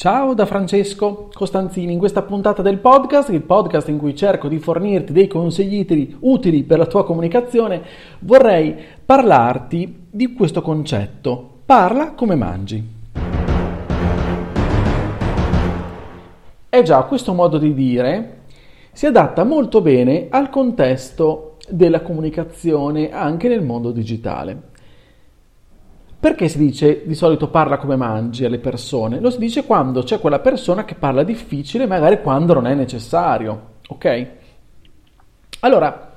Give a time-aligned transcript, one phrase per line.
[0.00, 4.58] Ciao da Francesco Costanzini, in questa puntata del podcast, il podcast in cui cerco di
[4.58, 7.82] fornirti dei consigli utili per la tua comunicazione,
[8.20, 11.58] vorrei parlarti di questo concetto.
[11.66, 12.82] Parla come mangi.
[16.70, 18.44] E già, questo modo di dire
[18.92, 24.69] si adatta molto bene al contesto della comunicazione anche nel mondo digitale.
[26.20, 29.20] Perché si dice di solito parla come mangi alle persone?
[29.20, 33.60] Lo si dice quando c'è quella persona che parla difficile, magari quando non è necessario,
[33.88, 34.26] ok?
[35.60, 36.12] Allora,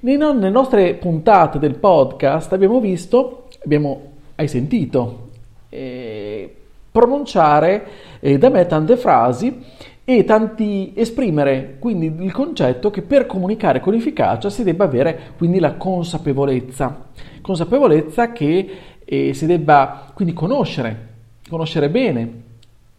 [0.00, 5.28] nelle nostre puntate del podcast abbiamo visto, abbiamo, hai sentito,
[5.68, 6.54] eh,
[6.90, 7.86] pronunciare
[8.18, 9.62] eh, da me tante frasi
[10.04, 15.58] e tanti esprimere quindi il concetto che per comunicare con efficacia si debba avere quindi
[15.58, 17.06] la consapevolezza,
[17.40, 18.68] consapevolezza che
[19.04, 21.08] e si debba quindi conoscere,
[21.48, 22.42] conoscere bene,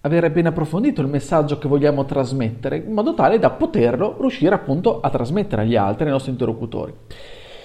[0.01, 5.01] avere ben approfondito il messaggio che vogliamo trasmettere, in modo tale da poterlo riuscire appunto
[5.01, 6.93] a trasmettere agli altri, ai nostri interlocutori.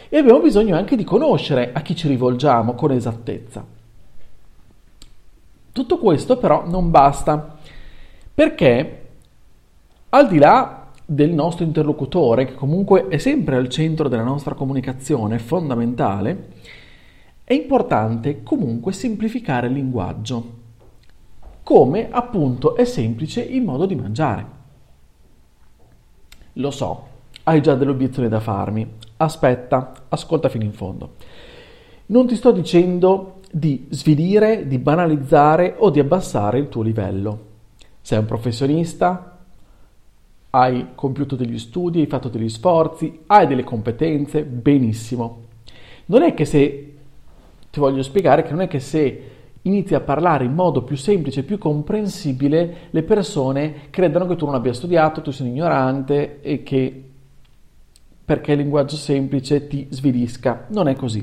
[0.08, 3.64] E abbiamo bisogno anche di conoscere a chi ci rivolgiamo con esattezza.
[5.72, 7.58] Tutto questo però non basta,
[8.34, 9.08] perché
[10.08, 15.38] al di là del nostro interlocutore, che comunque è sempre al centro della nostra comunicazione,
[15.38, 16.48] fondamentale,
[17.50, 20.58] è importante comunque semplificare il linguaggio,
[21.64, 24.46] come appunto è semplice il modo di mangiare.
[26.52, 27.06] Lo so,
[27.42, 28.88] hai già delle obiezioni da farmi.
[29.16, 31.14] Aspetta, ascolta fino in fondo.
[32.06, 37.46] Non ti sto dicendo di svilire, di banalizzare o di abbassare il tuo livello.
[38.00, 39.40] Sei un professionista,
[40.50, 45.46] hai compiuto degli studi, hai fatto degli sforzi, hai delle competenze, benissimo.
[46.06, 46.94] Non è che se
[47.70, 49.30] ti voglio spiegare che non è che se
[49.62, 54.54] inizi a parlare in modo più semplice, più comprensibile, le persone credano che tu non
[54.54, 57.04] abbia studiato, tu sia un ignorante e che
[58.24, 60.66] perché il linguaggio semplice ti svilisca.
[60.68, 61.20] Non è così.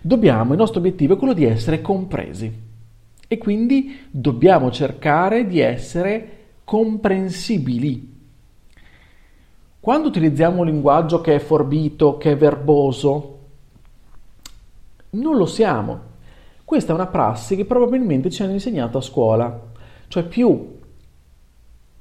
[0.00, 2.66] Dobbiamo, il nostro obiettivo è quello di essere compresi
[3.26, 8.16] e quindi dobbiamo cercare di essere comprensibili.
[9.80, 13.37] Quando utilizziamo un linguaggio che è forbito, che è verboso,
[15.10, 16.00] non lo siamo.
[16.64, 19.60] Questa è una prassi che probabilmente ci hanno insegnato a scuola,
[20.08, 20.76] cioè più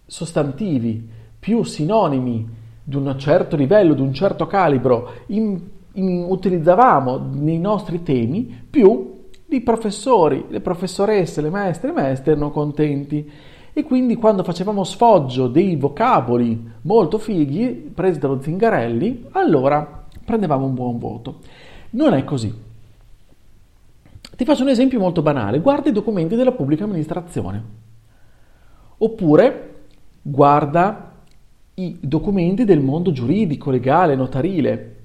[0.06, 1.10] sostantivi,
[1.40, 5.60] più sinonimi di un certo livello, di un certo calibro in,
[5.94, 9.16] in, utilizzavamo nei nostri temi, più
[9.50, 13.30] i professori, le professoresse, le maestre le maestre erano contenti.
[13.74, 20.74] E quindi quando facevamo sfoggio dei vocaboli molto fighi, presi dallo Zingarelli, allora prendevamo un
[20.74, 21.40] buon voto.
[21.92, 22.67] Non è così.
[24.38, 27.64] Ti faccio un esempio molto banale, guarda i documenti della pubblica amministrazione.
[29.00, 29.86] Oppure
[30.22, 31.24] guarda
[31.74, 34.96] i documenti del mondo giuridico, legale, notarile,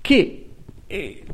[0.00, 0.48] che
[0.84, 1.24] eh,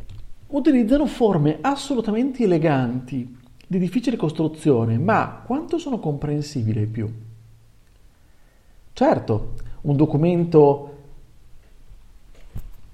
[0.49, 3.35] utilizzano forme assolutamente eleganti,
[3.67, 7.11] di difficile costruzione, ma quanto sono comprensibili più?
[8.93, 10.94] Certo, un documento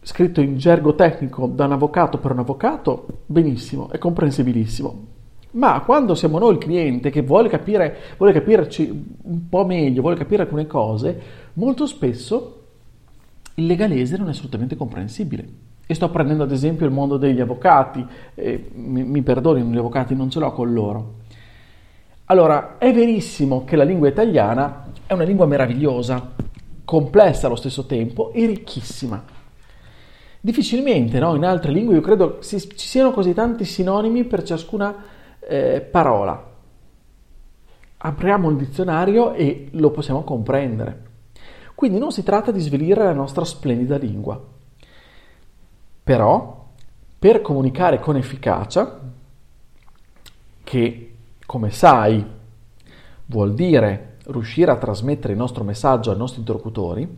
[0.02, 5.06] scritto in gergo tecnico da un avvocato per un avvocato, benissimo, è comprensibilissimo.
[5.52, 10.16] Ma quando siamo noi il cliente che vuole, capire, vuole capirci un po' meglio, vuole
[10.16, 11.20] capire alcune cose,
[11.54, 12.56] molto spesso
[13.54, 15.48] il legalese non è assolutamente comprensibile.
[15.86, 18.06] E sto prendendo ad esempio il mondo degli avvocati,
[18.36, 21.14] eh, mi, mi perdonino gli avvocati, non ce l'ho con loro.
[22.26, 26.32] Allora, è verissimo che la lingua italiana è una lingua meravigliosa,
[26.84, 29.38] complessa allo stesso tempo e ricchissima
[30.40, 31.34] Difficilmente, no?
[31.34, 35.04] In altre lingue io credo ci siano così tanti sinonimi per ciascuna
[35.40, 36.48] eh, parola.
[37.98, 41.08] Apriamo il dizionario e lo possiamo comprendere.
[41.74, 44.40] Quindi non si tratta di svelire la nostra splendida lingua.
[46.02, 46.68] Però,
[47.18, 48.98] per comunicare con efficacia,
[50.64, 51.14] che
[51.44, 52.24] come sai
[53.26, 57.08] vuol dire riuscire a trasmettere il nostro messaggio ai nostri interlocutori,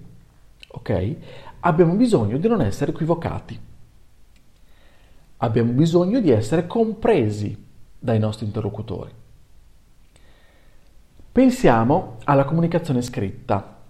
[0.69, 1.17] ok?
[1.65, 3.59] Abbiamo bisogno di non essere equivocati.
[5.39, 7.67] Abbiamo bisogno di essere compresi
[7.99, 9.11] dai nostri interlocutori.
[11.33, 13.81] Pensiamo alla comunicazione scritta.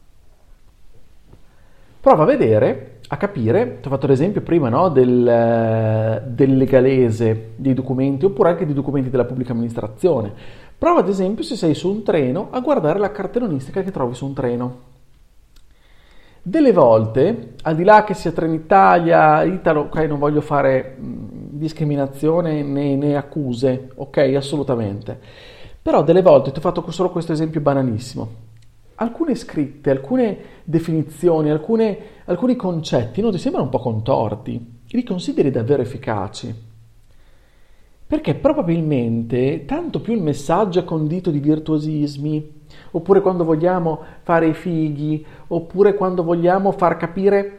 [2.00, 7.74] Prova a vedere a capire, ti ho fatto l'esempio prima no, del, del, legalese dei
[7.74, 10.32] documenti oppure anche dei documenti della pubblica amministrazione.
[10.78, 14.26] Prova ad esempio se sei su un treno a guardare la cartellonistica che trovi su
[14.26, 14.91] un treno.
[16.42, 22.96] Delle volte, al di là che sia Trenitalia, Italo, ok, non voglio fare discriminazione né,
[22.96, 25.18] né accuse, ok, assolutamente.
[25.80, 28.50] Però delle volte ti ho fatto solo questo esempio banalissimo
[29.02, 34.80] alcune scritte, alcune definizioni, alcune, alcuni concetti non ti sembrano un po' contorti?
[34.88, 36.70] Li consideri davvero efficaci?
[38.06, 44.54] Perché probabilmente tanto più il messaggio è condito di virtuosismi, oppure quando vogliamo fare i
[44.54, 47.58] fighi, oppure quando vogliamo far capire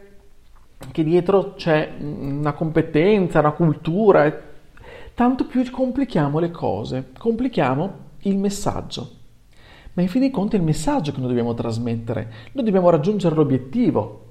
[0.90, 4.32] che dietro c'è una competenza, una cultura,
[5.14, 9.22] tanto più complichiamo le cose, complichiamo il messaggio.
[9.94, 13.34] Ma in fin dei conti è il messaggio che noi dobbiamo trasmettere, noi dobbiamo raggiungere
[13.34, 14.22] l'obiettivo.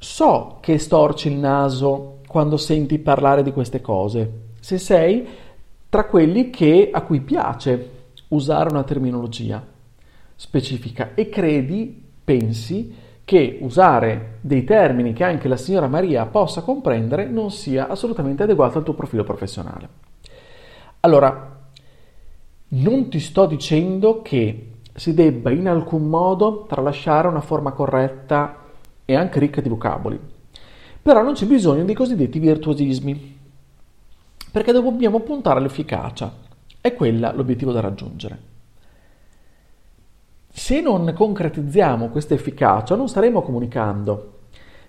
[0.00, 5.26] So che storci il naso quando senti parlare di queste cose, se sei
[5.88, 7.90] tra quelli che, a cui piace
[8.28, 9.64] usare una terminologia
[10.34, 12.94] specifica e credi, pensi,
[13.24, 18.78] che usare dei termini che anche la signora Maria possa comprendere non sia assolutamente adeguato
[18.78, 19.88] al tuo profilo professionale.
[21.00, 21.58] Allora,
[22.68, 28.64] non ti sto dicendo che si debba in alcun modo tralasciare una forma corretta
[29.04, 30.18] e anche ricca di vocaboli,
[31.00, 33.37] però non c'è bisogno dei cosiddetti virtuosismi,
[34.50, 36.32] perché dobbiamo puntare all'efficacia,
[36.80, 38.46] è quella l'obiettivo da raggiungere.
[40.48, 44.36] Se non concretizziamo questa efficacia non staremo comunicando,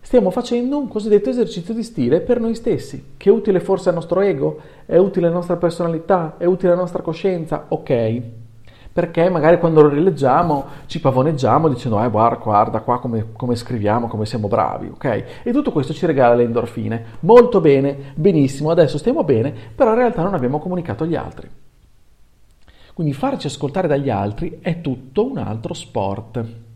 [0.02, 3.96] Stiamo facendo un cosiddetto esercizio di stile per noi stessi, che è utile forse al
[3.96, 8.22] nostro ego, è utile alla nostra personalità, è utile alla nostra coscienza, ok.
[8.92, 14.08] Perché magari quando lo rileggiamo ci pavoneggiamo dicendo, eh guarda, guarda qua come, come scriviamo,
[14.08, 15.26] come siamo bravi, ok?
[15.44, 17.06] E tutto questo ci regala le endorfine.
[17.22, 21.50] Molto bene, benissimo, adesso stiamo bene, però in realtà non abbiamo comunicato agli altri.
[22.94, 26.68] Quindi farci ascoltare dagli altri è tutto un altro sport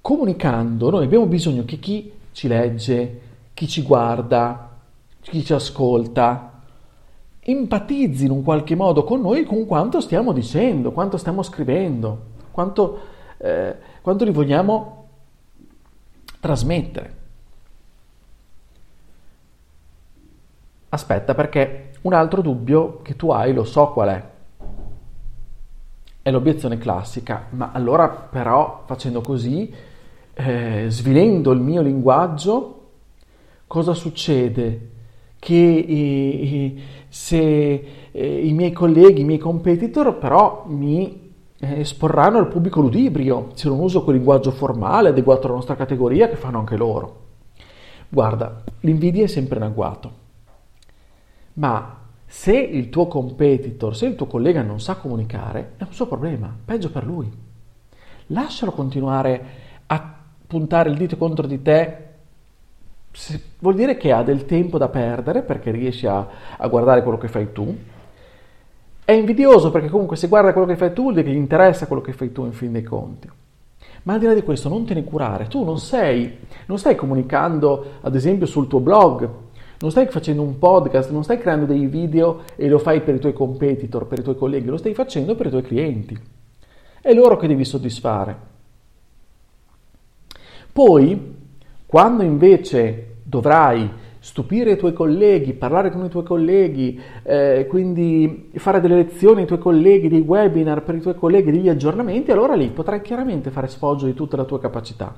[0.00, 3.20] comunicando noi abbiamo bisogno che chi ci legge,
[3.54, 4.76] chi ci guarda,
[5.20, 6.59] chi ci ascolta,
[7.40, 13.00] empatizzi in un qualche modo con noi con quanto stiamo dicendo, quanto stiamo scrivendo, quanto,
[13.38, 15.08] eh, quanto li vogliamo
[16.40, 17.18] trasmettere.
[20.90, 24.28] Aspetta perché un altro dubbio che tu hai lo so qual è.
[26.22, 29.72] È l'obiezione classica, ma allora però facendo così
[30.34, 32.90] eh, svilendo il mio linguaggio,
[33.66, 34.90] cosa succede?
[35.40, 36.74] Che eh,
[37.08, 43.50] se eh, i miei colleghi, i miei competitor però mi eh, esporranno al pubblico ludibrio
[43.54, 47.28] se non uso quel linguaggio formale adeguato alla nostra categoria che fanno anche loro.
[48.08, 50.12] Guarda, l'invidia è sempre in agguato,
[51.54, 56.06] ma se il tuo competitor, se il tuo collega non sa comunicare, è un suo
[56.06, 57.28] problema, peggio per lui.
[58.26, 59.44] Lascialo continuare
[59.86, 60.14] a
[60.46, 62.08] puntare il dito contro di te
[63.58, 66.26] vuol dire che ha del tempo da perdere perché riesci a,
[66.56, 67.76] a, guardare quello che fai tu.
[69.04, 72.30] È invidioso perché comunque se guarda quello che fai tu gli interessa quello che fai
[72.32, 73.28] tu in fin dei conti.
[74.02, 76.94] Ma al di là di questo non te ne curare, tu non sei, non stai
[76.94, 79.28] comunicando ad esempio sul tuo blog,
[79.80, 83.18] non stai facendo un podcast, non stai creando dei video e lo fai per i
[83.18, 86.18] tuoi competitor, per i tuoi colleghi, lo stai facendo per i tuoi clienti.
[87.02, 88.48] È loro che devi soddisfare.
[90.72, 91.38] Poi,
[91.90, 98.80] quando invece dovrai stupire i tuoi colleghi, parlare con i tuoi colleghi, eh, quindi fare
[98.80, 102.68] delle lezioni ai tuoi colleghi, dei webinar per i tuoi colleghi, degli aggiornamenti, allora lì
[102.68, 105.12] potrai chiaramente fare sfoggio di tutta la tua capacità.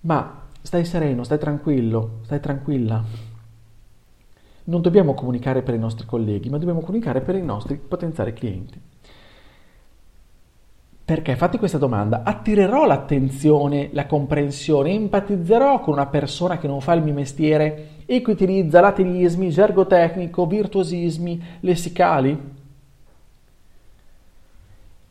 [0.00, 3.02] Ma stai sereno, stai tranquillo, stai tranquilla.
[4.64, 8.78] Non dobbiamo comunicare per i nostri colleghi, ma dobbiamo comunicare per i nostri potenziali clienti.
[11.04, 16.94] Perché fatti questa domanda, attirerò l'attenzione, la comprensione, empatizzerò con una persona che non fa
[16.94, 22.52] il mio mestiere e che utilizza latinismi, gergo tecnico, virtuosismi, lessicali?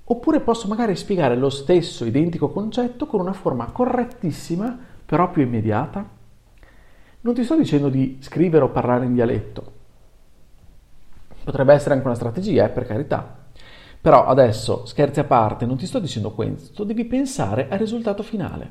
[0.05, 6.03] Oppure posso magari spiegare lo stesso identico concetto con una forma correttissima, però più immediata?
[7.21, 9.71] Non ti sto dicendo di scrivere o parlare in dialetto.
[11.43, 13.41] Potrebbe essere anche una strategia, eh, per carità
[14.03, 18.69] però adesso, scherzi a parte, non ti sto dicendo questo, devi pensare al risultato finale.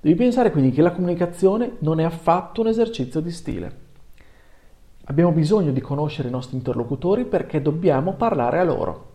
[0.00, 3.76] Devi pensare quindi che la comunicazione non è affatto un esercizio di stile.
[5.04, 9.12] Abbiamo bisogno di conoscere i nostri interlocutori perché dobbiamo parlare a loro.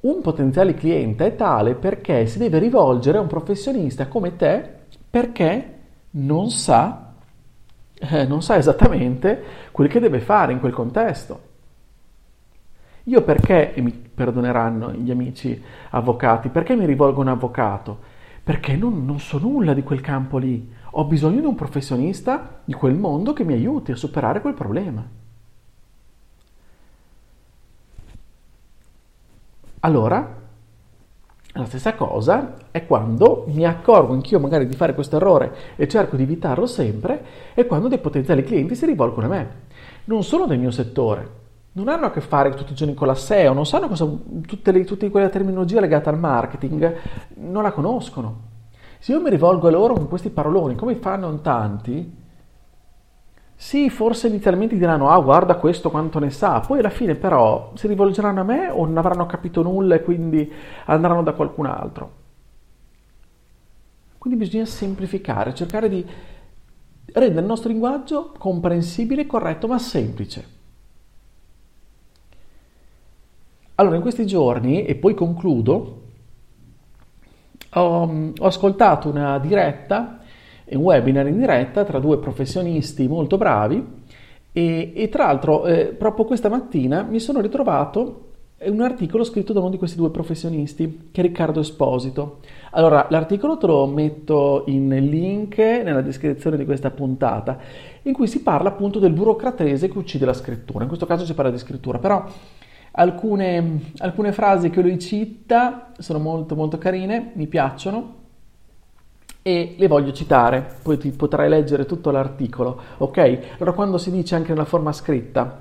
[0.00, 4.66] un potenziale cliente è tale perché si deve rivolgere a un professionista come te
[5.08, 5.78] perché
[6.10, 7.12] non sa,
[7.98, 11.48] eh, non sa esattamente quel che deve fare in quel contesto.
[13.10, 17.98] Io perché, e mi perdoneranno gli amici avvocati, perché mi rivolgo a un avvocato?
[18.44, 20.72] Perché non, non so nulla di quel campo lì.
[20.92, 25.04] Ho bisogno di un professionista di quel mondo che mi aiuti a superare quel problema.
[29.80, 30.38] Allora,
[31.54, 36.14] la stessa cosa è quando mi accorgo anch'io magari di fare questo errore e cerco
[36.14, 37.24] di evitarlo sempre,
[37.54, 39.50] è quando dei potenziali clienti si rivolgono a me.
[40.04, 41.39] Non sono del mio settore,
[41.72, 44.84] non hanno a che fare tutti i giorni con la SEO, non sanno cosa, le,
[44.84, 46.96] tutte quelle terminologie legate al marketing,
[47.36, 48.48] non la conoscono.
[48.98, 52.18] Se io mi rivolgo a loro con questi paroloni, come fanno tanti,
[53.54, 57.86] sì, forse inizialmente diranno, ah guarda questo quanto ne sa, poi alla fine però si
[57.86, 60.50] rivolgeranno a me o non avranno capito nulla e quindi
[60.86, 62.18] andranno da qualcun altro.
[64.18, 66.04] Quindi bisogna semplificare, cercare di
[67.12, 70.59] rendere il nostro linguaggio comprensibile, corretto, ma semplice.
[73.80, 76.02] Allora, in questi giorni, e poi concludo,
[77.70, 80.18] ho, ho ascoltato una diretta,
[80.66, 83.82] un webinar in diretta tra due professionisti molto bravi
[84.52, 88.26] e, e tra l'altro eh, proprio questa mattina mi sono ritrovato
[88.64, 92.40] un articolo scritto da uno di questi due professionisti, che è Riccardo Esposito.
[92.72, 97.58] Allora, l'articolo te lo metto in link nella descrizione di questa puntata,
[98.02, 100.82] in cui si parla appunto del burocratese che uccide la scrittura.
[100.82, 102.22] In questo caso si parla di scrittura, però
[103.00, 108.18] Alcune, alcune frasi che lui cita sono molto molto carine, mi piacciono
[109.40, 113.38] e le voglio citare, poi ti potrai leggere tutto l'articolo, ok?
[113.56, 115.60] Allora quando si dice anche nella forma scritta,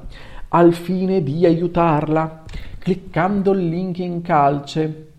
[0.50, 2.43] al fine di aiutarla,
[2.77, 5.12] cliccando il link in calce,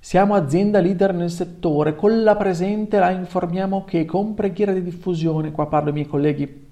[0.00, 5.52] siamo azienda leader nel settore, con la presente la informiamo che con preghiera di diffusione,
[5.52, 6.66] qua parlo ai miei colleghi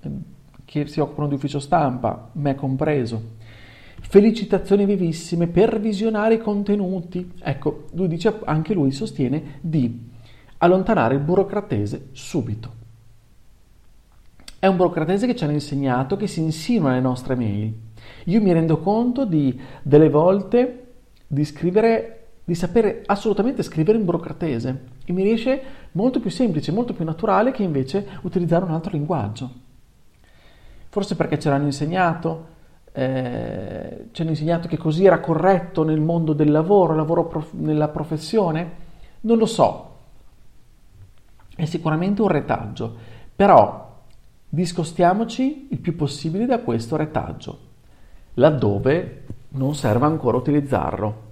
[0.00, 0.22] ehm,
[0.66, 3.22] che si occupano di ufficio stampa, me compreso,
[4.08, 7.32] felicitazioni vivissime per visionare i contenuti.
[7.40, 10.10] Ecco, lui dice, anche lui sostiene di
[10.58, 12.82] allontanare il burocratese subito.
[14.58, 17.74] È un burocratese che ci hanno insegnato che si insinua nelle nostre mail.
[18.26, 20.84] Io mi rendo conto di delle volte
[21.26, 26.94] di scrivere, di sapere assolutamente scrivere in burocratese e mi riesce molto più semplice, molto
[26.94, 29.50] più naturale che invece utilizzare un altro linguaggio.
[30.88, 32.52] Forse perché ce l'hanno insegnato,
[32.96, 37.88] eh, ci hanno insegnato che così era corretto nel mondo del lavoro, lavoro prof- nella
[37.88, 38.82] professione?
[39.22, 39.96] Non lo so,
[41.56, 42.94] è sicuramente un retaggio,
[43.34, 44.02] però
[44.48, 47.58] discostiamoci il più possibile da questo retaggio,
[48.34, 51.22] laddove non serve ancora utilizzarlo.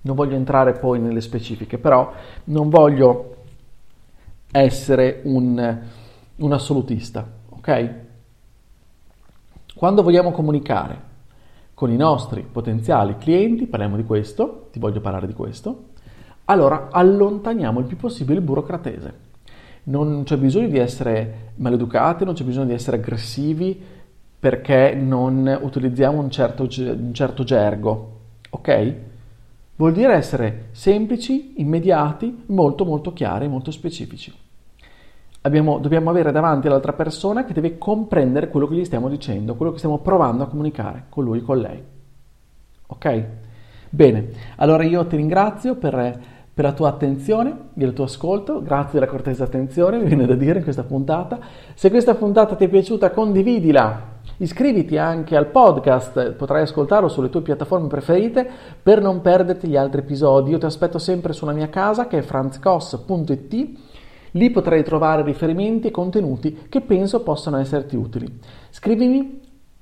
[0.00, 2.10] Non voglio entrare poi nelle specifiche, però
[2.44, 3.36] non voglio
[4.50, 5.82] essere un,
[6.36, 8.03] un assolutista, ok?
[9.74, 11.12] Quando vogliamo comunicare
[11.74, 15.86] con i nostri potenziali clienti, parliamo di questo, ti voglio parlare di questo,
[16.44, 19.14] allora allontaniamo il più possibile il burocratese.
[19.84, 23.82] Non c'è bisogno di essere maleducati, non c'è bisogno di essere aggressivi
[24.38, 28.18] perché non utilizziamo un certo, un certo gergo,
[28.50, 28.94] ok?
[29.74, 34.32] Vuol dire essere semplici, immediati, molto molto chiari, molto specifici.
[35.46, 39.72] Abbiamo, dobbiamo avere davanti l'altra persona che deve comprendere quello che gli stiamo dicendo, quello
[39.72, 41.82] che stiamo provando a comunicare con lui, con lei.
[42.86, 43.24] Ok?
[43.90, 46.18] Bene, allora io ti ringrazio per,
[46.54, 50.60] per la tua attenzione il tuo ascolto, grazie della cortese attenzione, mi viene da dire
[50.60, 51.38] in questa puntata.
[51.74, 54.12] Se questa puntata ti è piaciuta, condividila.
[54.38, 58.48] Iscriviti anche al podcast, potrai ascoltarlo sulle tue piattaforme preferite
[58.82, 60.52] per non perderti gli altri episodi.
[60.52, 63.92] Io ti aspetto sempre sulla mia casa che è franzcos.it
[64.36, 68.40] Lì potrai trovare riferimenti e contenuti che penso possano esserti utili.
[68.70, 69.40] Scrivimi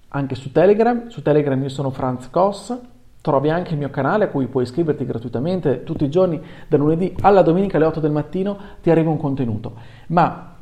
[0.08, 2.76] anche su Telegram, su Telegram io sono Franz Koss,
[3.22, 7.14] trovi anche il mio canale a cui puoi iscriverti gratuitamente tutti i giorni, da lunedì
[7.22, 9.74] alla domenica alle 8 del mattino ti arriva un contenuto.
[10.08, 10.54] Ma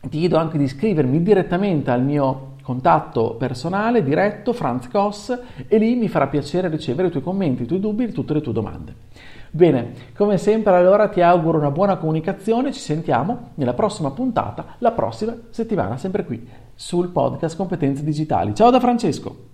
[0.00, 5.94] ti chiedo anche di iscrivermi direttamente al mio contatto personale diretto Franz Koss e lì
[5.94, 8.94] mi farà piacere ricevere i tuoi commenti, i tuoi dubbi e tutte le tue domande.
[9.52, 14.92] Bene, come sempre allora ti auguro una buona comunicazione, ci sentiamo nella prossima puntata, la
[14.92, 18.54] prossima settimana, sempre qui sul podcast Competenze Digitali.
[18.54, 19.49] Ciao da Francesco!